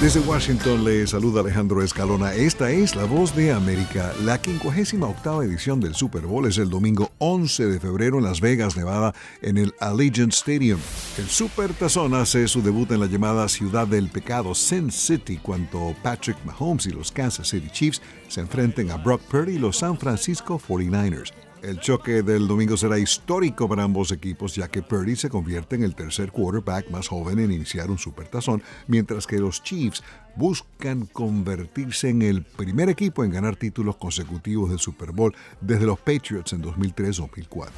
Desde 0.00 0.20
Washington 0.20 0.84
le 0.84 1.08
saluda 1.08 1.40
Alejandro 1.40 1.82
Escalona. 1.82 2.32
Esta 2.32 2.70
es 2.70 2.94
La 2.94 3.02
Voz 3.02 3.34
de 3.34 3.50
América. 3.50 4.12
La 4.22 4.38
58 4.38 5.42
edición 5.42 5.80
del 5.80 5.96
Super 5.96 6.22
Bowl 6.22 6.46
es 6.46 6.56
el 6.58 6.70
domingo 6.70 7.10
11 7.18 7.66
de 7.66 7.80
febrero 7.80 8.18
en 8.18 8.24
Las 8.24 8.40
Vegas, 8.40 8.76
Nevada, 8.76 9.12
en 9.42 9.58
el 9.58 9.74
Allegiant 9.80 10.32
Stadium. 10.32 10.78
El 11.18 11.26
Super 11.26 11.74
Tazón 11.74 12.14
hace 12.14 12.46
su 12.46 12.62
debut 12.62 12.88
en 12.92 13.00
la 13.00 13.06
llamada 13.06 13.48
Ciudad 13.48 13.88
del 13.88 14.08
Pecado, 14.08 14.54
Sin 14.54 14.92
City, 14.92 15.38
cuando 15.38 15.96
Patrick 16.00 16.38
Mahomes 16.44 16.86
y 16.86 16.90
los 16.90 17.10
Kansas 17.10 17.48
City 17.48 17.68
Chiefs 17.68 18.00
se 18.28 18.40
enfrenten 18.40 18.92
a 18.92 18.98
Brock 18.98 19.22
Purdy 19.22 19.56
y 19.56 19.58
los 19.58 19.78
San 19.78 19.98
Francisco 19.98 20.60
49ers. 20.60 21.32
El 21.62 21.80
choque 21.80 22.22
del 22.22 22.46
domingo 22.46 22.76
será 22.76 22.98
histórico 22.98 23.68
para 23.68 23.82
ambos 23.82 24.12
equipos, 24.12 24.54
ya 24.54 24.68
que 24.68 24.82
Purdy 24.82 25.16
se 25.16 25.28
convierte 25.28 25.74
en 25.74 25.82
el 25.82 25.94
tercer 25.94 26.30
quarterback 26.30 26.88
más 26.90 27.08
joven 27.08 27.40
en 27.40 27.50
iniciar 27.50 27.90
un 27.90 27.98
supertazón, 27.98 28.62
mientras 28.86 29.26
que 29.26 29.38
los 29.38 29.62
Chiefs 29.62 30.04
buscan 30.36 31.06
convertirse 31.06 32.10
en 32.10 32.22
el 32.22 32.42
primer 32.42 32.88
equipo 32.88 33.24
en 33.24 33.32
ganar 33.32 33.56
títulos 33.56 33.96
consecutivos 33.96 34.70
del 34.70 34.78
Super 34.78 35.10
Bowl 35.10 35.34
desde 35.60 35.86
los 35.86 35.98
Patriots 35.98 36.52
en 36.52 36.62
2003-2004. 36.62 37.70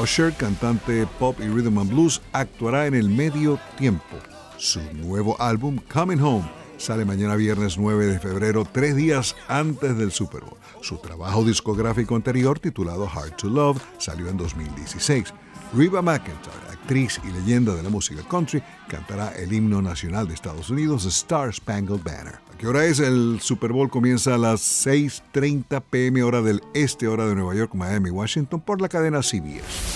Usher, 0.00 0.32
cantante 0.34 1.06
pop 1.18 1.36
y 1.40 1.48
rhythm 1.48 1.78
and 1.78 1.90
blues, 1.90 2.22
actuará 2.32 2.86
en 2.86 2.94
el 2.94 3.08
medio 3.08 3.58
tiempo. 3.76 4.16
Su 4.58 4.80
nuevo 4.92 5.40
álbum, 5.40 5.78
Coming 5.92 6.20
Home, 6.20 6.48
sale 6.84 7.06
mañana 7.06 7.34
viernes 7.34 7.78
9 7.78 8.04
de 8.04 8.18
febrero, 8.18 8.66
tres 8.70 8.94
días 8.94 9.34
antes 9.48 9.96
del 9.96 10.12
Super 10.12 10.42
Bowl. 10.42 10.58
Su 10.82 10.98
trabajo 10.98 11.42
discográfico 11.42 12.14
anterior, 12.14 12.58
titulado 12.58 13.08
Hard 13.08 13.36
to 13.36 13.48
Love, 13.48 13.80
salió 13.96 14.28
en 14.28 14.36
2016. 14.36 15.32
Reba 15.72 16.02
McIntyre, 16.02 16.52
actriz 16.70 17.18
y 17.24 17.32
leyenda 17.32 17.74
de 17.74 17.82
la 17.82 17.88
música 17.88 18.22
country, 18.28 18.62
cantará 18.86 19.34
el 19.34 19.54
himno 19.54 19.80
nacional 19.80 20.28
de 20.28 20.34
Estados 20.34 20.68
Unidos, 20.68 21.06
Star 21.06 21.54
Spangled 21.54 22.02
Banner. 22.04 22.34
¿A 22.52 22.58
qué 22.58 22.66
hora 22.66 22.84
es? 22.84 23.00
El 23.00 23.38
Super 23.40 23.72
Bowl 23.72 23.88
comienza 23.88 24.34
a 24.34 24.38
las 24.38 24.60
6.30 24.86 25.82
pm 25.88 26.22
hora 26.22 26.42
del 26.42 26.60
este, 26.74 27.08
hora 27.08 27.26
de 27.26 27.34
Nueva 27.34 27.54
York, 27.54 27.72
Miami, 27.74 28.10
Washington, 28.10 28.60
por 28.60 28.82
la 28.82 28.90
cadena 28.90 29.22
CBS. 29.22 29.93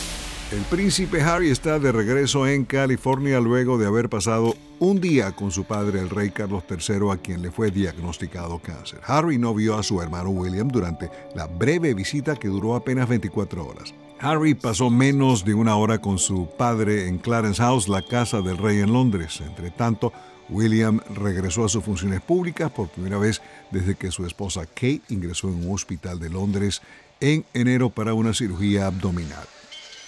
El 0.50 0.62
príncipe 0.62 1.20
Harry 1.20 1.50
está 1.50 1.78
de 1.78 1.92
regreso 1.92 2.46
en 2.46 2.64
California 2.64 3.38
luego 3.38 3.77
de 3.77 3.86
haber 3.86 4.08
pasado 4.08 4.56
un 4.78 4.98
día 4.98 5.32
con 5.32 5.50
su 5.50 5.64
padre, 5.64 6.00
el 6.00 6.08
rey 6.08 6.30
Carlos 6.30 6.64
III, 6.70 7.10
a 7.12 7.18
quien 7.18 7.42
le 7.42 7.50
fue 7.50 7.70
diagnosticado 7.70 8.58
cáncer. 8.58 8.98
Harry 9.04 9.36
no 9.36 9.52
vio 9.52 9.76
a 9.76 9.82
su 9.82 10.00
hermano 10.00 10.30
William 10.30 10.69
durante 10.69 11.10
la 11.34 11.46
breve 11.46 11.92
visita 11.92 12.34
que 12.34 12.48
duró 12.48 12.76
apenas 12.76 13.10
24 13.10 13.66
horas. 13.66 13.92
Harry 14.20 14.54
pasó 14.54 14.88
menos 14.88 15.44
de 15.44 15.52
una 15.52 15.76
hora 15.76 15.98
con 15.98 16.19
su 16.19 16.48
padre 16.56 17.08
en 17.08 17.19
Clarence 17.19 17.60
House, 17.60 17.86
la 17.86 18.00
casa 18.00 18.41
del 18.41 18.56
rey 18.56 18.78
en 18.78 18.94
Londres. 18.94 19.42
Entre 19.46 19.70
tanto, 19.70 20.14
William 20.48 20.98
regresó 21.14 21.66
a 21.66 21.69
sus 21.69 21.84
funciones 21.84 22.22
públicas 22.22 22.70
por 22.70 22.88
primera 22.88 23.19
vez 23.19 23.42
desde 23.70 23.96
que 23.96 24.10
su 24.10 24.24
esposa 24.24 24.64
Kate 24.64 25.02
ingresó 25.10 25.48
en 25.48 25.66
un 25.66 25.74
hospital 25.74 26.19
de 26.19 26.30
Londres 26.30 26.80
en 27.20 27.44
enero 27.52 27.91
para 27.91 28.14
una 28.14 28.32
cirugía 28.32 28.86
abdominal. 28.86 29.46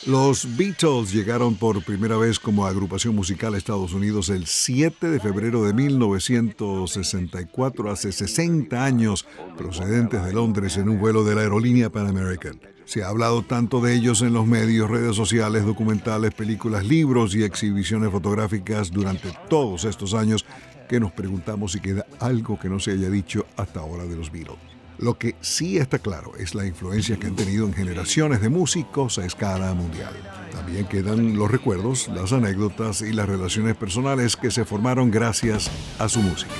Los 0.06 0.56
Beatles 0.56 1.12
llegaron 1.12 1.56
por 1.56 1.84
primera 1.84 2.16
vez 2.16 2.40
como 2.40 2.64
agrupación 2.64 3.14
musical 3.14 3.52
a 3.52 3.58
Estados 3.58 3.92
Unidos 3.92 4.30
el 4.30 4.46
7 4.46 5.10
de 5.10 5.20
febrero 5.20 5.62
de 5.64 5.74
1964, 5.74 7.90
hace 7.90 8.10
60 8.10 8.82
años, 8.82 9.26
procedentes 9.58 10.24
de 10.24 10.32
Londres 10.32 10.78
en 10.78 10.88
un 10.88 10.98
vuelo 10.98 11.22
de 11.22 11.34
la 11.34 11.42
aerolínea 11.42 11.90
Pan 11.90 12.06
American. 12.06 12.58
Se 12.86 13.02
ha 13.02 13.08
hablado 13.08 13.42
tanto 13.42 13.82
de 13.82 13.94
ellos 13.94 14.22
en 14.22 14.32
los 14.32 14.46
medios, 14.46 14.88
redes 14.88 15.16
sociales, 15.16 15.66
documentales, 15.66 16.32
películas, 16.32 16.86
libros 16.86 17.34
y 17.34 17.42
exhibiciones 17.42 18.10
fotográficas 18.10 18.90
durante 18.90 19.28
todos 19.50 19.84
estos 19.84 20.14
años 20.14 20.46
que 20.88 20.98
nos 20.98 21.12
preguntamos 21.12 21.72
si 21.72 21.80
queda 21.80 22.06
algo 22.20 22.58
que 22.58 22.70
no 22.70 22.80
se 22.80 22.92
haya 22.92 23.10
dicho 23.10 23.44
hasta 23.58 23.80
ahora 23.80 24.06
de 24.06 24.16
los 24.16 24.32
Beatles. 24.32 24.79
Lo 25.00 25.16
que 25.16 25.34
sí 25.40 25.78
está 25.78 25.98
claro 25.98 26.32
es 26.38 26.54
la 26.54 26.66
influencia 26.66 27.16
que 27.16 27.26
han 27.26 27.34
tenido 27.34 27.64
en 27.66 27.72
generaciones 27.72 28.42
de 28.42 28.50
músicos 28.50 29.18
a 29.18 29.24
escala 29.24 29.72
mundial. 29.72 30.12
También 30.52 30.86
quedan 30.86 31.38
los 31.38 31.50
recuerdos, 31.50 32.08
las 32.08 32.34
anécdotas 32.34 33.00
y 33.00 33.14
las 33.14 33.26
relaciones 33.26 33.76
personales 33.76 34.36
que 34.36 34.50
se 34.50 34.66
formaron 34.66 35.10
gracias 35.10 35.70
a 35.98 36.06
su 36.06 36.20
música. 36.20 36.52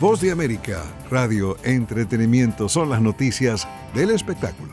Voz 0.00 0.22
de 0.22 0.32
América, 0.32 0.82
radio, 1.10 1.58
entretenimiento 1.62 2.70
son 2.70 2.88
las 2.88 3.02
noticias 3.02 3.68
del 3.94 4.12
espectáculo. 4.12 4.67